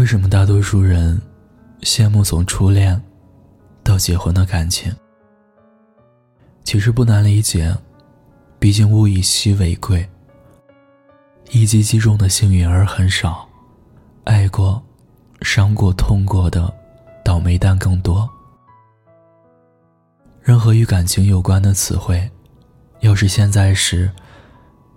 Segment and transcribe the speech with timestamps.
[0.00, 1.20] 为什么大多数人
[1.82, 2.98] 羡慕从初恋
[3.84, 4.90] 到结婚的感情？
[6.64, 7.76] 其实不难理解，
[8.58, 10.08] 毕竟物以稀为贵，
[11.50, 13.46] 一击即中的幸运儿很少，
[14.24, 14.82] 爱过、
[15.42, 16.72] 伤过、痛过的
[17.22, 18.26] 倒霉蛋更多。
[20.40, 22.26] 任何与感情有关的词汇，
[23.00, 24.10] 要是现在时，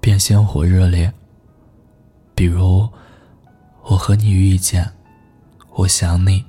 [0.00, 1.10] 便鲜活热烈。
[2.34, 2.88] 比如，
[3.84, 4.92] 我和你遇见，
[5.78, 6.44] 我想你，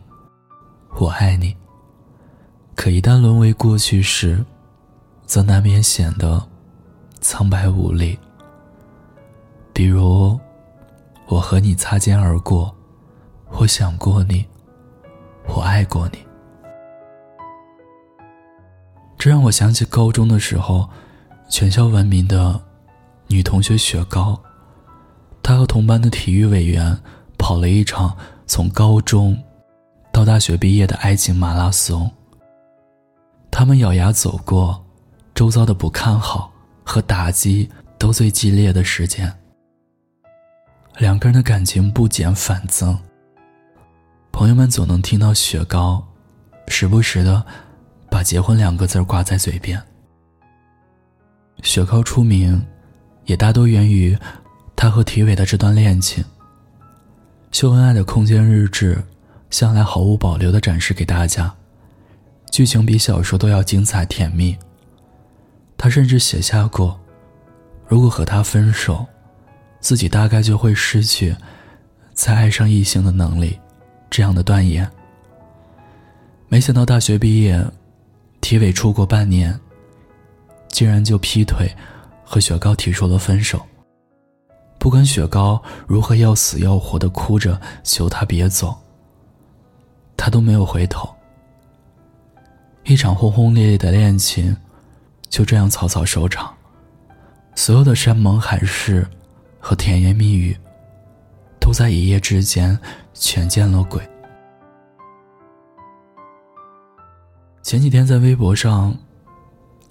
[0.98, 1.56] 我爱你。
[2.74, 4.44] 可一旦沦为过去时，
[5.28, 6.44] 则难免显得
[7.22, 8.18] 苍白无力。
[9.72, 10.36] 比如，
[11.28, 12.76] 我和你擦肩而过，
[13.52, 14.44] 我想过你，
[15.46, 16.18] 我爱过你。
[19.16, 20.90] 这让我想起高中的时候，
[21.52, 22.60] 全校闻名的
[23.28, 24.42] 女同学雪糕。
[25.44, 27.00] 她和同班的体育委员
[27.38, 28.18] 跑了一场
[28.50, 29.38] 从高中
[30.12, 32.10] 到大学毕业的爱情马拉松。
[33.52, 34.84] 他们咬牙走过
[35.36, 36.52] 周遭的不看好
[36.84, 37.70] 和打击
[38.00, 39.32] 都最激烈的时间。
[40.98, 42.98] 两个人的感情不减反增。
[44.32, 46.04] 朋友们总能听到雪糕
[46.68, 47.46] 时不时的
[48.10, 49.80] 把“结婚”两个字挂在嘴边。
[51.62, 52.66] 雪糕出名，
[53.26, 54.18] 也大多源于。
[54.76, 56.24] 他和体委的这段恋情，
[57.52, 59.04] 秀恩爱的空间日志，
[59.50, 61.54] 向来毫无保留的展示给大家，
[62.52, 64.56] 剧情比小说都要精彩甜蜜。
[65.76, 67.00] 他甚至写下过，
[67.88, 69.06] 如果和他分手，
[69.80, 71.36] 自己大概就会失去
[72.14, 73.60] 再爱上异性的能力，
[74.10, 74.90] 这样的断言。
[76.48, 77.66] 没想到大学毕业，
[78.42, 79.60] 体委出国半年，
[80.70, 81.76] 竟然就劈腿，
[82.24, 83.66] 和雪糕提出了分手。
[84.80, 88.76] 不管雪糕如何要死要活的哭着求他别走，
[90.16, 91.14] 他都没有回头。
[92.86, 94.56] 一场轰轰烈烈的恋情，
[95.28, 96.52] 就这样草草收场。
[97.56, 99.06] 所有的山盟海誓
[99.60, 100.58] 和甜言蜜语，
[101.60, 102.80] 都在一夜之间
[103.14, 104.02] 全见了鬼。
[107.62, 108.98] 前几天在微博上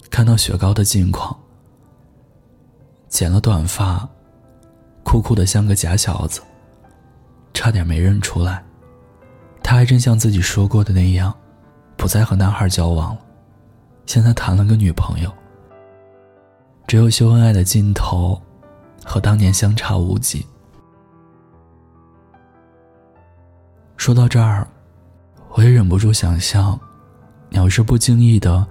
[0.09, 1.39] 看到雪糕的近况，
[3.07, 4.09] 剪了短发。
[5.03, 6.41] 酷酷的像个假小子，
[7.53, 8.63] 差点没认出来。
[9.61, 11.33] 他还真像自己说过的那样，
[11.95, 13.21] 不再和男孩交往了，
[14.05, 15.31] 现在谈了个女朋友。
[16.87, 18.41] 只有秀恩爱的镜头，
[19.05, 20.45] 和当年相差无几。
[23.95, 24.67] 说到这儿，
[25.49, 26.79] 我也忍不住想象，
[27.51, 28.65] 要是不经意的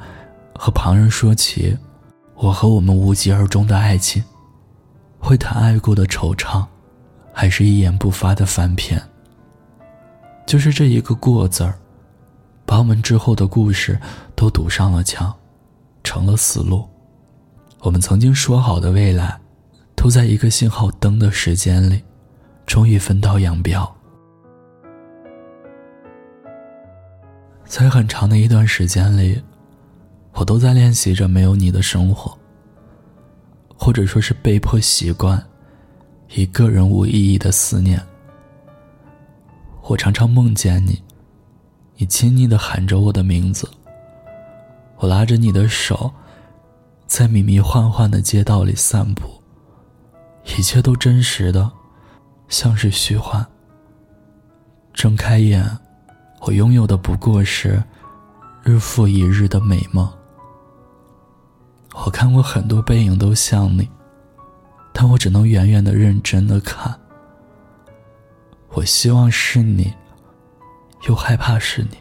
[0.55, 1.77] 和旁人说起
[2.35, 4.25] 我和我们无疾而终的爱情。
[5.19, 6.65] 会谈爱过的惆怅，
[7.33, 9.01] 还是一言不发的翻篇？
[10.47, 11.79] 就是这一个“过”字儿，
[12.65, 14.01] 把我们之后的故事
[14.35, 15.35] 都堵上了墙，
[16.03, 16.89] 成了死路。
[17.81, 19.39] 我们曾经说好的未来，
[19.95, 22.03] 都在一个信号灯的时间里，
[22.65, 23.95] 终于分道扬镳。
[27.67, 29.43] 在很长的一段时间里，
[30.33, 32.37] 我都在练习着没有你的生活。
[33.79, 35.43] 或者说是被迫习惯，
[36.35, 37.99] 一个人无意义的思念。
[39.85, 41.03] 我常常梦见你，
[41.97, 43.67] 你亲昵的喊着我的名字。
[44.97, 46.13] 我拉着你的手，
[47.07, 49.41] 在迷迷幻幻的街道里散步，
[50.59, 51.71] 一切都真实的，
[52.49, 53.47] 像是虚幻。
[54.93, 55.65] 睁开眼，
[56.41, 57.83] 我拥有的不过是
[58.65, 60.07] 日复一日的美梦。
[62.09, 63.87] 我看过很多背影，都像你，
[64.95, 66.99] 但我只能远远的、认真的看。
[68.71, 69.93] 我希望是你，
[71.07, 71.99] 又害怕是你。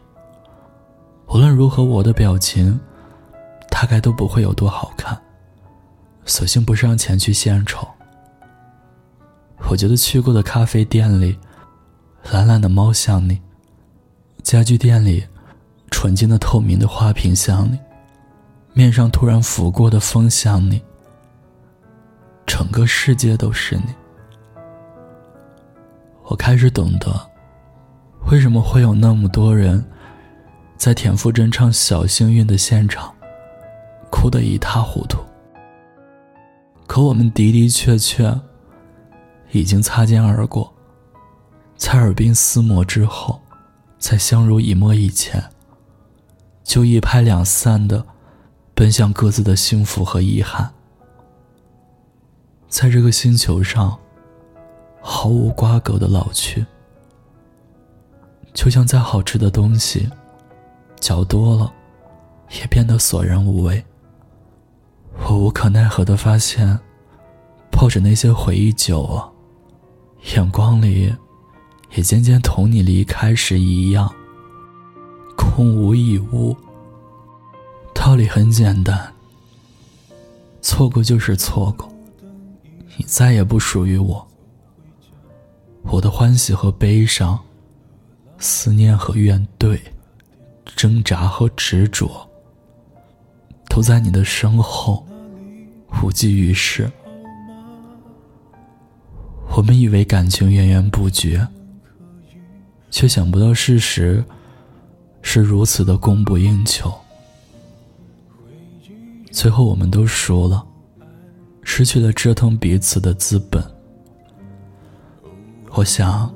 [1.28, 2.80] 无论如何，我的表情
[3.70, 5.20] 大概都不会有多好看，
[6.24, 7.86] 索性不上前去献丑。
[9.70, 11.38] 我觉得去过的咖啡店里，
[12.32, 13.36] 懒懒的猫像你；
[14.42, 15.28] 家具店里，
[15.92, 17.78] 纯净的透明的花瓶像你。
[18.78, 20.80] 面上突然拂过的风像你，
[22.46, 23.86] 整个世界都是你。
[26.26, 27.12] 我开始懂得，
[28.30, 29.84] 为什么会有那么多人，
[30.76, 33.12] 在田馥甄唱《小幸运》的现场，
[34.12, 35.18] 哭得一塌糊涂。
[36.86, 38.40] 可我们的的确确，
[39.54, 40.72] 已经擦肩而过，
[41.78, 43.42] 在耳鬓厮磨之后，
[43.98, 45.44] 在相濡以沫以前，
[46.64, 48.06] 就一拍两散的。
[48.78, 50.72] 奔向各自的幸福和遗憾，
[52.70, 53.98] 在这个星球上，
[55.02, 56.64] 毫无瓜葛的老去。
[58.54, 60.08] 就像再好吃的东西，
[61.00, 61.74] 嚼多了，
[62.52, 63.84] 也变得索然无味。
[65.28, 66.80] 我无可奈何的发现，
[67.72, 69.32] 抱着那些回忆久了，
[70.36, 71.12] 眼光里，
[71.96, 74.08] 也渐渐同你离开时一样，
[75.36, 76.56] 空无一物。
[78.08, 79.14] 道理很简单，
[80.62, 81.92] 错过就是错过，
[82.96, 84.26] 你再也不属于我。
[85.82, 87.38] 我的欢喜和悲伤，
[88.40, 89.78] 思念和怨怼，
[90.74, 92.26] 挣扎和执着，
[93.68, 95.06] 都在你的身后，
[96.02, 96.90] 无济于事。
[99.50, 101.46] 我们以为感情源源不绝，
[102.90, 104.24] 却想不到事实
[105.22, 106.90] 是如此的供不应求。
[109.40, 110.66] 最后，我们都输了，
[111.62, 113.64] 失去了折腾彼此的资本。
[115.74, 116.34] 我想，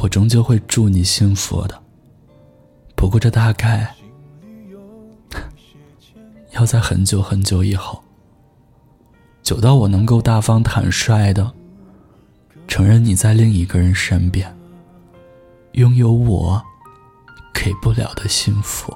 [0.00, 1.82] 我终究会祝你幸福的。
[2.94, 3.92] 不过，这大概
[6.54, 8.00] 要在很久很久以后，
[9.42, 11.52] 久到我能够大方坦率的
[12.68, 14.56] 承认你在另一个人身边，
[15.72, 16.62] 拥有我
[17.52, 18.95] 给不了的幸福。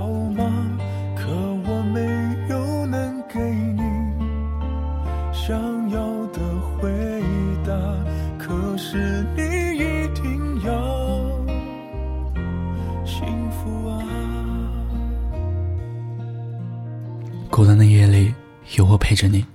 [17.51, 18.33] 孤单的夜里，
[18.77, 19.45] 有我陪着你。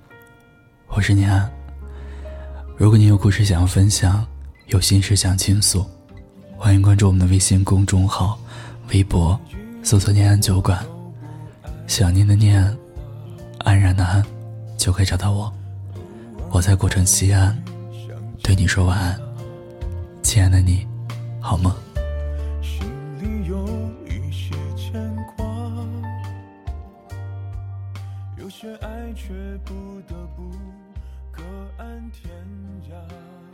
[0.89, 1.51] 我是念安。
[2.77, 4.23] 如果你有故事想要分享，
[4.67, 5.83] 有心事想倾诉，
[6.55, 8.39] 欢迎关注我们的微信公众号、
[8.89, 9.37] 微博，
[9.81, 10.85] 搜索“念安酒馆”，
[11.87, 12.63] 想念的念，
[13.61, 14.23] 安然的安，
[14.77, 15.51] 就可以找到我。
[16.51, 17.57] 我在古城西安，
[18.43, 19.19] 对你说晚安，
[20.21, 20.85] 亲爱的你，
[21.41, 21.73] 好梦。
[28.47, 29.33] 有些爱却
[29.65, 30.49] 不得不
[31.33, 31.43] 各
[31.77, 32.31] 安天
[32.89, 33.46] 涯。